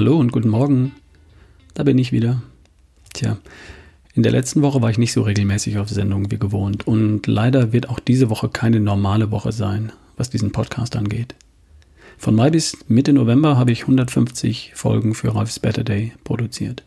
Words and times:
Morgen, 0.00 0.92
da 1.74 1.82
bin 1.82 1.98
ich 1.98 2.12
wieder. 2.12 2.40
Tja, 3.14 3.36
in 4.14 4.22
der 4.22 4.30
letzten 4.30 4.62
Woche 4.62 4.80
war 4.80 4.90
ich 4.90 4.98
nicht 4.98 5.12
so 5.12 5.22
regelmäßig 5.22 5.78
auf 5.78 5.88
Sendung 5.88 6.30
wie 6.30 6.38
gewohnt 6.38 6.86
und 6.86 7.26
leider 7.26 7.72
wird 7.72 7.88
auch 7.88 7.98
diese 7.98 8.30
Woche 8.30 8.48
keine 8.48 8.78
normale 8.78 9.32
Woche 9.32 9.50
sein, 9.50 9.90
was 10.16 10.30
diesen 10.30 10.52
Podcast 10.52 10.94
angeht. 10.94 11.34
Von 12.16 12.36
Mai 12.36 12.50
bis 12.50 12.78
Mitte 12.86 13.12
November 13.12 13.56
habe 13.56 13.72
ich 13.72 13.82
150 13.82 14.70
Folgen 14.76 15.16
für 15.16 15.34
Ralph's 15.34 15.58
Better 15.58 15.82
Day 15.82 16.12
produziert. 16.22 16.84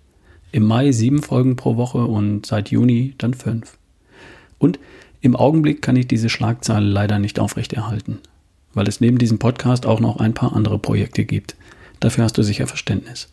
Im 0.53 0.63
Mai 0.63 0.93
sieben 0.93 1.21
Folgen 1.21 1.57
pro 1.57 1.75
Woche 1.75 2.05
und 2.05 2.45
seit 2.45 2.71
Juni 2.71 3.13
dann 3.17 3.33
fünf. 3.33 3.77
Und 4.57 4.79
im 5.19 5.35
Augenblick 5.35 5.81
kann 5.81 5.97
ich 5.97 6.07
diese 6.07 6.29
Schlagzahl 6.29 6.85
leider 6.85 7.19
nicht 7.19 7.39
aufrechterhalten, 7.39 8.19
weil 8.73 8.87
es 8.87 9.01
neben 9.01 9.17
diesem 9.17 9.37
Podcast 9.37 9.85
auch 9.85 9.99
noch 9.99 10.21
ein 10.21 10.33
paar 10.33 10.55
andere 10.55 10.79
Projekte 10.79 11.25
gibt. 11.25 11.57
Dafür 12.01 12.23
hast 12.23 12.35
du 12.35 12.41
sicher 12.41 12.65
Verständnis. 12.65 13.27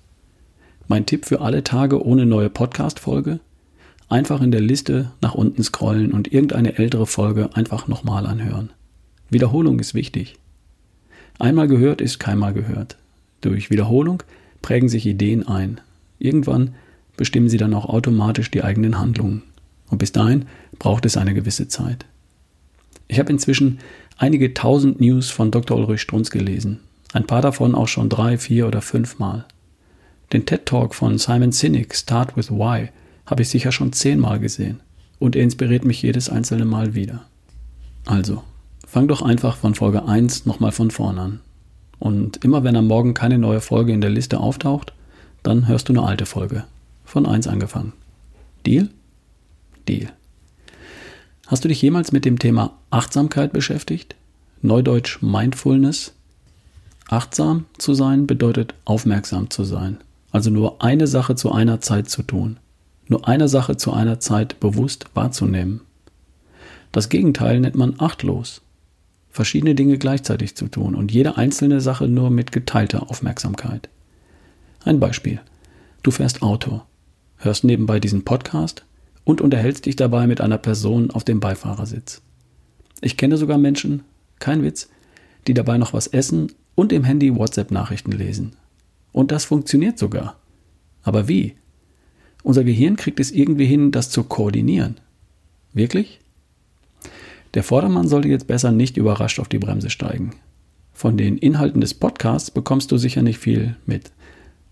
Mein 0.88 1.06
Tipp 1.06 1.24
für 1.24 1.40
alle 1.40 1.64
Tage 1.64 2.04
ohne 2.04 2.26
neue 2.26 2.50
Podcast-Folge? 2.50 3.40
Einfach 4.10 4.42
in 4.42 4.50
der 4.50 4.60
Liste 4.60 5.10
nach 5.22 5.34
unten 5.34 5.62
scrollen 5.62 6.12
und 6.12 6.30
irgendeine 6.30 6.76
ältere 6.76 7.06
Folge 7.06 7.48
einfach 7.54 7.88
nochmal 7.88 8.26
anhören. 8.26 8.68
Wiederholung 9.30 9.80
ist 9.80 9.94
wichtig. 9.94 10.36
Einmal 11.38 11.66
gehört 11.66 12.02
ist 12.02 12.18
keinmal 12.18 12.52
gehört. 12.52 12.98
Durch 13.40 13.70
Wiederholung 13.70 14.22
prägen 14.60 14.90
sich 14.90 15.06
Ideen 15.06 15.48
ein. 15.48 15.80
Irgendwann 16.18 16.74
bestimmen 17.16 17.48
sie 17.48 17.56
dann 17.56 17.72
auch 17.72 17.86
automatisch 17.86 18.50
die 18.50 18.62
eigenen 18.62 18.98
Handlungen. 18.98 19.44
Und 19.88 19.96
bis 19.96 20.12
dahin 20.12 20.44
braucht 20.78 21.06
es 21.06 21.16
eine 21.16 21.32
gewisse 21.32 21.68
Zeit. 21.68 22.04
Ich 23.06 23.18
habe 23.18 23.32
inzwischen 23.32 23.78
einige 24.18 24.52
tausend 24.52 25.00
News 25.00 25.30
von 25.30 25.50
Dr. 25.50 25.78
Ulrich 25.78 26.02
Strunz 26.02 26.28
gelesen. 26.28 26.80
Ein 27.12 27.26
paar 27.26 27.42
davon 27.42 27.74
auch 27.74 27.88
schon 27.88 28.08
drei, 28.08 28.38
vier 28.38 28.66
oder 28.66 28.82
fünf 28.82 29.18
Mal. 29.18 29.46
Den 30.32 30.44
TED 30.44 30.66
Talk 30.66 30.94
von 30.94 31.18
Simon 31.18 31.52
Sinek, 31.52 31.94
Start 31.94 32.36
with 32.36 32.50
Why, 32.50 32.90
habe 33.24 33.42
ich 33.42 33.48
sicher 33.48 33.72
schon 33.72 33.92
zehnmal 33.92 34.38
gesehen. 34.38 34.80
Und 35.18 35.34
er 35.34 35.42
inspiriert 35.42 35.84
mich 35.84 36.02
jedes 36.02 36.28
einzelne 36.28 36.64
Mal 36.64 36.94
wieder. 36.94 37.22
Also, 38.06 38.42
fang 38.86 39.08
doch 39.08 39.22
einfach 39.22 39.56
von 39.56 39.74
Folge 39.74 40.04
1 40.04 40.46
nochmal 40.46 40.72
von 40.72 40.90
vorn 40.90 41.18
an. 41.18 41.40
Und 41.98 42.44
immer 42.44 42.62
wenn 42.62 42.76
am 42.76 42.86
Morgen 42.86 43.14
keine 43.14 43.38
neue 43.38 43.60
Folge 43.60 43.92
in 43.92 44.00
der 44.00 44.10
Liste 44.10 44.38
auftaucht, 44.38 44.92
dann 45.42 45.66
hörst 45.66 45.88
du 45.88 45.92
eine 45.92 46.02
alte 46.02 46.26
Folge. 46.26 46.64
Von 47.04 47.26
1 47.26 47.48
angefangen. 47.48 47.94
Deal? 48.66 48.90
Deal. 49.88 50.12
Hast 51.46 51.64
du 51.64 51.68
dich 51.68 51.80
jemals 51.80 52.12
mit 52.12 52.26
dem 52.26 52.38
Thema 52.38 52.78
Achtsamkeit 52.90 53.52
beschäftigt? 53.52 54.14
Neudeutsch 54.60 55.22
Mindfulness? 55.22 56.12
Achtsam 57.10 57.64
zu 57.78 57.94
sein 57.94 58.26
bedeutet 58.26 58.74
aufmerksam 58.84 59.48
zu 59.48 59.64
sein. 59.64 59.96
Also 60.30 60.50
nur 60.50 60.82
eine 60.82 61.06
Sache 61.06 61.34
zu 61.34 61.50
einer 61.50 61.80
Zeit 61.80 62.10
zu 62.10 62.22
tun. 62.22 62.58
Nur 63.08 63.26
eine 63.26 63.48
Sache 63.48 63.78
zu 63.78 63.94
einer 63.94 64.20
Zeit 64.20 64.60
bewusst 64.60 65.06
wahrzunehmen. 65.14 65.80
Das 66.92 67.08
Gegenteil 67.08 67.60
nennt 67.60 67.76
man 67.76 67.94
achtlos. 67.96 68.60
Verschiedene 69.30 69.74
Dinge 69.74 69.96
gleichzeitig 69.96 70.54
zu 70.54 70.68
tun 70.68 70.94
und 70.94 71.10
jede 71.10 71.38
einzelne 71.38 71.80
Sache 71.80 72.08
nur 72.08 72.28
mit 72.28 72.52
geteilter 72.52 73.10
Aufmerksamkeit. 73.10 73.88
Ein 74.84 75.00
Beispiel. 75.00 75.40
Du 76.02 76.10
fährst 76.10 76.42
Auto, 76.42 76.82
hörst 77.38 77.64
nebenbei 77.64 78.00
diesen 78.00 78.24
Podcast 78.24 78.84
und 79.24 79.40
unterhältst 79.40 79.86
dich 79.86 79.96
dabei 79.96 80.26
mit 80.26 80.42
einer 80.42 80.58
Person 80.58 81.10
auf 81.10 81.24
dem 81.24 81.40
Beifahrersitz. 81.40 82.20
Ich 83.00 83.16
kenne 83.16 83.38
sogar 83.38 83.56
Menschen, 83.56 84.02
kein 84.40 84.62
Witz, 84.62 84.90
die 85.46 85.54
dabei 85.54 85.78
noch 85.78 85.94
was 85.94 86.06
essen 86.06 86.52
und 86.78 86.92
im 86.92 87.02
Handy 87.02 87.34
WhatsApp-Nachrichten 87.34 88.12
lesen. 88.12 88.52
Und 89.10 89.32
das 89.32 89.44
funktioniert 89.44 89.98
sogar. 89.98 90.36
Aber 91.02 91.26
wie? 91.26 91.56
Unser 92.44 92.62
Gehirn 92.62 92.94
kriegt 92.94 93.18
es 93.18 93.32
irgendwie 93.32 93.66
hin, 93.66 93.90
das 93.90 94.10
zu 94.10 94.22
koordinieren. 94.22 95.00
Wirklich? 95.72 96.20
Der 97.54 97.64
Vordermann 97.64 98.06
sollte 98.06 98.28
jetzt 98.28 98.46
besser 98.46 98.70
nicht 98.70 98.96
überrascht 98.96 99.40
auf 99.40 99.48
die 99.48 99.58
Bremse 99.58 99.90
steigen. 99.90 100.36
Von 100.92 101.16
den 101.16 101.36
Inhalten 101.36 101.80
des 101.80 101.94
Podcasts 101.94 102.52
bekommst 102.52 102.92
du 102.92 102.96
sicher 102.96 103.22
nicht 103.22 103.38
viel 103.38 103.74
mit. 103.84 104.12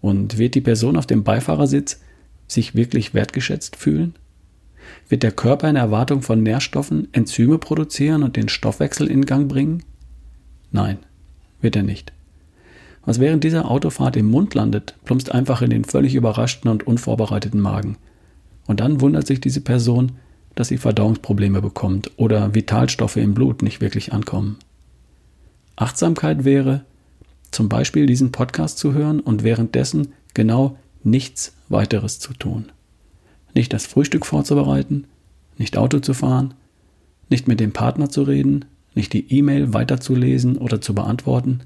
Und 0.01 0.39
wird 0.39 0.55
die 0.55 0.61
Person 0.61 0.97
auf 0.97 1.07
dem 1.07 1.25
Beifahrersitz 1.25 2.01
sich 2.47 2.77
wirklich 2.77 3.15
wertgeschätzt 3.15 3.75
fühlen? 3.75 4.15
Wird 5.09 5.25
der 5.25 5.33
Körper 5.33 5.69
in 5.69 5.75
Erwartung 5.75 6.23
von 6.23 6.41
Nährstoffen 6.41 7.09
Enzyme 7.11 7.59
produzieren 7.59 8.23
und 8.23 8.37
den 8.37 8.49
Stoffwechsel 8.49 9.09
in 9.09 9.27
Gang 9.27 9.49
bringen? 9.49 9.83
Nein, 10.71 10.99
wird 11.61 11.77
er 11.77 11.83
nicht. 11.83 12.13
Was 13.05 13.21
während 13.21 13.45
dieser 13.45 13.71
Autofahrt 13.71 14.17
im 14.17 14.27
Mund 14.27 14.55
landet, 14.55 14.95
plumpst 15.05 15.33
einfach 15.33 15.63
in 15.63 15.71
den 15.71 15.85
völlig 15.85 16.15
überraschten 16.15 16.71
und 16.71 16.87
unvorbereiteten 16.87 17.61
Magen. 17.61 17.97
Und 18.67 18.81
dann 18.81 19.01
wundert 19.01 19.27
sich 19.27 19.41
diese 19.41 19.61
Person, 19.61 20.13
dass 20.55 20.69
sie 20.69 20.79
Verdauungsprobleme 20.79 21.63
bekommt 21.63 22.11
oder 22.17 22.55
Vitalstoffe 22.55 23.17
im 23.17 23.35
Blut 23.35 23.63
nicht 23.63 23.81
wirklich 23.81 24.13
ankommen. 24.13 24.57
Achtsamkeit 25.77 26.45
wäre, 26.45 26.85
zum 27.51 27.69
Beispiel 27.69 28.07
diesen 28.07 28.33
Podcast 28.33 28.79
zu 28.79 28.93
hören 28.93 29.21
und 29.21 29.45
währenddessen 29.45 30.09
genau 30.35 30.77
nichts 31.05 31.55
weiteres 31.69 32.19
zu 32.19 32.33
tun 32.33 32.73
nicht 33.57 33.73
das 33.73 33.87
Frühstück 33.87 34.25
vorzubereiten, 34.25 35.07
nicht 35.59 35.77
Auto 35.77 35.99
zu 35.99 36.15
fahren, 36.15 36.55
nicht 37.29 37.49
mit 37.49 37.59
dem 37.59 37.73
Partner 37.73 38.09
zu 38.09 38.23
reden, 38.23 38.67
nicht 38.97 39.13
die 39.13 39.33
E-Mail 39.33 39.73
weiterzulesen 39.73 40.57
oder 40.57 40.81
zu 40.81 40.95
beantworten, 40.95 41.61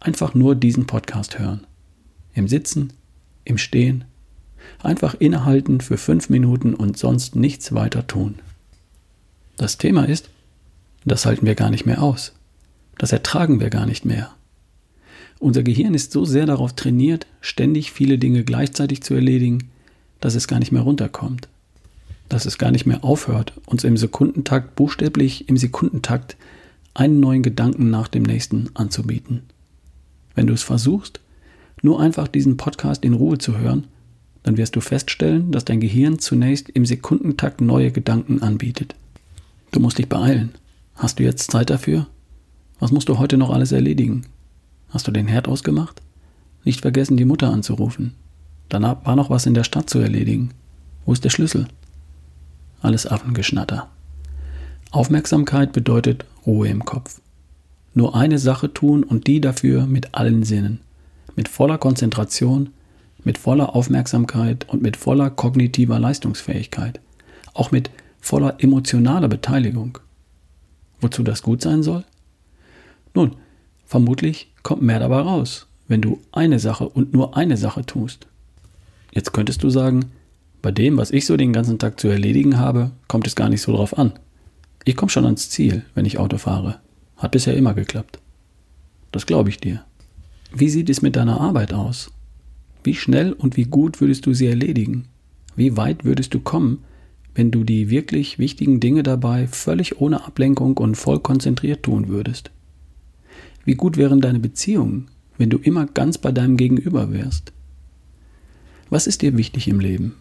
einfach 0.00 0.34
nur 0.34 0.54
diesen 0.54 0.86
Podcast 0.86 1.38
hören. 1.38 1.66
Im 2.34 2.48
Sitzen, 2.48 2.92
im 3.44 3.58
Stehen, 3.58 4.04
einfach 4.82 5.14
innehalten 5.14 5.80
für 5.80 5.98
fünf 5.98 6.28
Minuten 6.28 6.74
und 6.74 6.96
sonst 6.96 7.36
nichts 7.36 7.74
weiter 7.74 8.06
tun. 8.06 8.36
Das 9.56 9.78
Thema 9.78 10.08
ist, 10.08 10.30
das 11.04 11.26
halten 11.26 11.46
wir 11.46 11.54
gar 11.54 11.70
nicht 11.70 11.86
mehr 11.86 12.02
aus. 12.02 12.32
Das 12.98 13.12
ertragen 13.12 13.60
wir 13.60 13.70
gar 13.70 13.86
nicht 13.86 14.04
mehr. 14.04 14.30
Unser 15.38 15.62
Gehirn 15.64 15.94
ist 15.94 16.12
so 16.12 16.24
sehr 16.24 16.46
darauf 16.46 16.72
trainiert, 16.72 17.26
ständig 17.40 17.90
viele 17.90 18.16
Dinge 18.16 18.44
gleichzeitig 18.44 19.02
zu 19.02 19.14
erledigen, 19.14 19.70
dass 20.20 20.36
es 20.36 20.46
gar 20.46 20.60
nicht 20.60 20.70
mehr 20.70 20.82
runterkommt. 20.82 21.48
Dass 22.28 22.46
es 22.46 22.58
gar 22.58 22.70
nicht 22.70 22.86
mehr 22.86 23.04
aufhört, 23.04 23.52
uns 23.66 23.82
im 23.82 23.96
Sekundentakt, 23.96 24.76
buchstäblich 24.76 25.48
im 25.48 25.56
Sekundentakt, 25.56 26.36
einen 26.94 27.20
neuen 27.20 27.42
Gedanken 27.42 27.90
nach 27.90 28.08
dem 28.08 28.22
nächsten 28.22 28.70
anzubieten. 28.74 29.42
Wenn 30.34 30.46
du 30.46 30.52
es 30.52 30.62
versuchst, 30.62 31.20
nur 31.82 32.00
einfach 32.00 32.28
diesen 32.28 32.56
Podcast 32.56 33.04
in 33.04 33.14
Ruhe 33.14 33.38
zu 33.38 33.58
hören, 33.58 33.84
dann 34.42 34.56
wirst 34.56 34.76
du 34.76 34.80
feststellen, 34.80 35.52
dass 35.52 35.64
dein 35.64 35.80
Gehirn 35.80 36.18
zunächst 36.18 36.68
im 36.70 36.84
Sekundentakt 36.84 37.60
neue 37.60 37.92
Gedanken 37.92 38.42
anbietet. 38.42 38.94
Du 39.70 39.80
musst 39.80 39.98
dich 39.98 40.08
beeilen. 40.08 40.50
Hast 40.96 41.18
du 41.18 41.22
jetzt 41.22 41.50
Zeit 41.50 41.70
dafür? 41.70 42.06
Was 42.78 42.92
musst 42.92 43.08
du 43.08 43.18
heute 43.18 43.36
noch 43.36 43.50
alles 43.50 43.72
erledigen? 43.72 44.24
Hast 44.90 45.06
du 45.06 45.12
den 45.12 45.28
Herd 45.28 45.48
ausgemacht? 45.48 46.02
Nicht 46.64 46.80
vergessen, 46.80 47.16
die 47.16 47.24
Mutter 47.24 47.52
anzurufen. 47.52 48.14
Danach 48.68 49.04
war 49.04 49.16
noch 49.16 49.30
was 49.30 49.46
in 49.46 49.54
der 49.54 49.64
Stadt 49.64 49.88
zu 49.88 49.98
erledigen. 49.98 50.50
Wo 51.04 51.12
ist 51.12 51.24
der 51.24 51.30
Schlüssel? 51.30 51.68
Alles 52.80 53.06
Affengeschnatter. 53.06 53.88
Aufmerksamkeit 54.92 55.72
bedeutet 55.72 56.26
Ruhe 56.46 56.68
im 56.68 56.84
Kopf. 56.84 57.22
Nur 57.94 58.14
eine 58.14 58.38
Sache 58.38 58.74
tun 58.74 59.02
und 59.04 59.26
die 59.26 59.40
dafür 59.40 59.86
mit 59.86 60.14
allen 60.14 60.44
Sinnen. 60.44 60.80
Mit 61.34 61.48
voller 61.48 61.78
Konzentration, 61.78 62.68
mit 63.24 63.38
voller 63.38 63.74
Aufmerksamkeit 63.74 64.68
und 64.68 64.82
mit 64.82 64.98
voller 64.98 65.30
kognitiver 65.30 65.98
Leistungsfähigkeit. 65.98 67.00
Auch 67.54 67.70
mit 67.70 67.90
voller 68.20 68.56
emotionaler 68.58 69.28
Beteiligung. 69.28 69.98
Wozu 71.00 71.22
das 71.22 71.42
gut 71.42 71.62
sein 71.62 71.82
soll? 71.82 72.04
Nun, 73.14 73.36
vermutlich 73.86 74.52
kommt 74.62 74.82
mehr 74.82 75.00
dabei 75.00 75.20
raus, 75.20 75.68
wenn 75.88 76.02
du 76.02 76.20
eine 76.32 76.58
Sache 76.58 76.86
und 76.86 77.14
nur 77.14 77.34
eine 77.34 77.56
Sache 77.56 77.86
tust. 77.86 78.26
Jetzt 79.10 79.32
könntest 79.32 79.62
du 79.62 79.70
sagen, 79.70 80.12
bei 80.60 80.70
dem, 80.70 80.98
was 80.98 81.10
ich 81.10 81.24
so 81.24 81.38
den 81.38 81.54
ganzen 81.54 81.78
Tag 81.78 81.98
zu 81.98 82.08
erledigen 82.08 82.58
habe, 82.58 82.90
kommt 83.08 83.26
es 83.26 83.34
gar 83.34 83.48
nicht 83.48 83.62
so 83.62 83.72
drauf 83.72 83.96
an. 83.96 84.12
Ich 84.84 84.96
komme 84.96 85.10
schon 85.10 85.24
ans 85.24 85.48
Ziel, 85.48 85.84
wenn 85.94 86.06
ich 86.06 86.18
Auto 86.18 86.38
fahre. 86.38 86.80
Hat 87.16 87.30
bisher 87.30 87.56
immer 87.56 87.74
geklappt. 87.74 88.18
Das 89.12 89.26
glaube 89.26 89.48
ich 89.48 89.58
dir. 89.58 89.84
Wie 90.52 90.68
sieht 90.68 90.90
es 90.90 91.02
mit 91.02 91.16
deiner 91.16 91.40
Arbeit 91.40 91.72
aus? 91.72 92.10
Wie 92.82 92.94
schnell 92.94 93.32
und 93.32 93.56
wie 93.56 93.64
gut 93.64 94.00
würdest 94.00 94.26
du 94.26 94.34
sie 94.34 94.46
erledigen? 94.46 95.04
Wie 95.54 95.76
weit 95.76 96.04
würdest 96.04 96.34
du 96.34 96.40
kommen, 96.40 96.82
wenn 97.34 97.50
du 97.50 97.64
die 97.64 97.90
wirklich 97.90 98.38
wichtigen 98.38 98.80
Dinge 98.80 99.02
dabei 99.02 99.46
völlig 99.46 100.00
ohne 100.00 100.24
Ablenkung 100.24 100.76
und 100.76 100.96
voll 100.96 101.20
konzentriert 101.20 101.84
tun 101.84 102.08
würdest? 102.08 102.50
Wie 103.64 103.74
gut 103.74 103.96
wären 103.96 104.20
deine 104.20 104.40
Beziehungen, 104.40 105.08
wenn 105.38 105.50
du 105.50 105.58
immer 105.58 105.86
ganz 105.86 106.18
bei 106.18 106.32
deinem 106.32 106.56
Gegenüber 106.56 107.12
wärst? 107.12 107.52
Was 108.90 109.06
ist 109.06 109.22
dir 109.22 109.36
wichtig 109.36 109.68
im 109.68 109.80
Leben? 109.80 110.16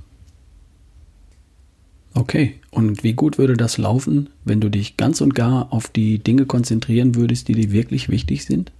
Okay, 2.31 2.55
und 2.69 3.03
wie 3.03 3.11
gut 3.11 3.37
würde 3.37 3.57
das 3.57 3.77
laufen, 3.77 4.29
wenn 4.45 4.61
du 4.61 4.69
dich 4.69 4.95
ganz 4.95 5.19
und 5.19 5.35
gar 5.35 5.73
auf 5.73 5.89
die 5.89 6.17
Dinge 6.17 6.45
konzentrieren 6.45 7.15
würdest, 7.15 7.49
die 7.49 7.55
dir 7.55 7.73
wirklich 7.73 8.07
wichtig 8.07 8.45
sind? 8.45 8.71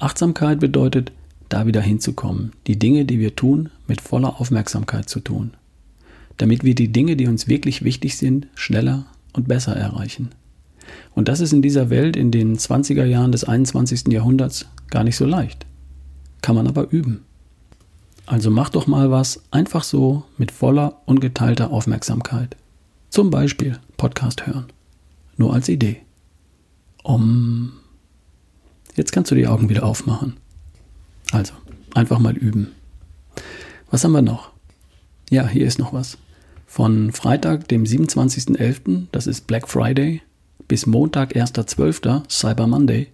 Achtsamkeit 0.00 0.60
bedeutet 0.60 1.12
da 1.48 1.66
wieder 1.66 1.80
hinzukommen, 1.80 2.52
die 2.66 2.78
Dinge, 2.78 3.06
die 3.06 3.20
wir 3.20 3.36
tun, 3.36 3.70
mit 3.86 4.02
voller 4.02 4.38
Aufmerksamkeit 4.38 5.08
zu 5.08 5.20
tun, 5.20 5.52
damit 6.36 6.62
wir 6.62 6.74
die 6.74 6.92
Dinge, 6.92 7.16
die 7.16 7.26
uns 7.26 7.48
wirklich 7.48 7.84
wichtig 7.84 8.18
sind, 8.18 8.48
schneller 8.54 9.06
und 9.32 9.48
besser 9.48 9.74
erreichen. 9.74 10.28
Und 11.14 11.26
das 11.28 11.40
ist 11.40 11.54
in 11.54 11.62
dieser 11.62 11.88
Welt 11.88 12.16
in 12.16 12.30
den 12.30 12.58
20er 12.58 13.06
Jahren 13.06 13.32
des 13.32 13.44
21. 13.44 14.08
Jahrhunderts 14.12 14.66
gar 14.90 15.04
nicht 15.04 15.16
so 15.16 15.24
leicht. 15.24 15.64
Kann 16.42 16.54
man 16.54 16.66
aber 16.66 16.90
üben. 16.90 17.22
Also 18.30 18.48
mach 18.48 18.68
doch 18.68 18.86
mal 18.86 19.10
was 19.10 19.42
einfach 19.50 19.82
so 19.82 20.22
mit 20.38 20.52
voller, 20.52 21.02
ungeteilter 21.04 21.72
Aufmerksamkeit. 21.72 22.56
Zum 23.08 23.28
Beispiel 23.28 23.80
Podcast 23.96 24.46
hören. 24.46 24.66
Nur 25.36 25.52
als 25.52 25.68
Idee. 25.68 25.96
Um. 27.02 27.72
Jetzt 28.94 29.10
kannst 29.10 29.32
du 29.32 29.34
die 29.34 29.48
Augen 29.48 29.68
wieder 29.68 29.82
aufmachen. 29.82 30.36
Also, 31.32 31.54
einfach 31.92 32.20
mal 32.20 32.36
üben. 32.36 32.68
Was 33.90 34.04
haben 34.04 34.12
wir 34.12 34.22
noch? 34.22 34.52
Ja, 35.28 35.48
hier 35.48 35.66
ist 35.66 35.80
noch 35.80 35.92
was. 35.92 36.16
Von 36.68 37.10
Freitag, 37.10 37.66
dem 37.66 37.82
27.11., 37.82 39.06
das 39.10 39.26
ist 39.26 39.48
Black 39.48 39.68
Friday, 39.68 40.22
bis 40.68 40.86
Montag, 40.86 41.34
1.12., 41.34 42.30
Cyber 42.30 42.68
Monday, 42.68 43.08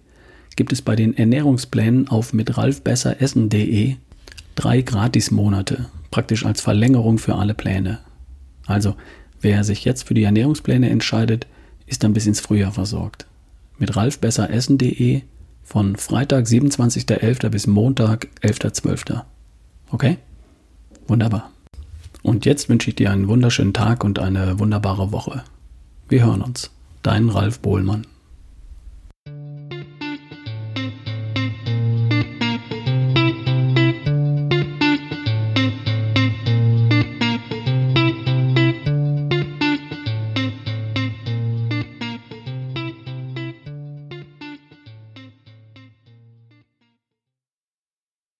gibt 0.55 0.71
es 0.71 0.83
bei 0.83 0.95
den 0.95 1.17
Ernährungsplänen 1.17 2.07
auf 2.07 2.33
mitralfbesseressen.de 2.33 3.95
drei 4.57 4.81
Gratismonate, 4.81 5.85
praktisch 6.11 6.45
als 6.45 6.59
Verlängerung 6.59 7.19
für 7.19 7.35
alle 7.35 7.53
Pläne. 7.53 7.99
Also, 8.65 8.95
wer 9.39 9.63
sich 9.63 9.85
jetzt 9.85 10.07
für 10.07 10.13
die 10.13 10.23
Ernährungspläne 10.23 10.89
entscheidet, 10.89 11.47
ist 11.85 12.03
dann 12.03 12.13
bis 12.13 12.27
ins 12.27 12.41
Frühjahr 12.41 12.73
versorgt. 12.73 13.27
Mit 13.77 13.95
ralfbesseressen.de 13.95 15.21
von 15.63 15.95
Freitag 15.95 16.45
27.11. 16.45 17.49
bis 17.49 17.67
Montag 17.67 18.27
11.12. 18.41 19.21
Okay? 19.91 20.17
Wunderbar. 21.07 21.51
Und 22.23 22.45
jetzt 22.45 22.67
wünsche 22.67 22.89
ich 22.89 22.95
dir 22.95 23.11
einen 23.11 23.27
wunderschönen 23.27 23.73
Tag 23.73 24.03
und 24.03 24.19
eine 24.19 24.59
wunderbare 24.59 25.11
Woche. 25.11 25.43
Wir 26.09 26.25
hören 26.25 26.41
uns. 26.41 26.71
Dein 27.03 27.29
Ralf 27.29 27.59
Bohlmann. 27.59 28.07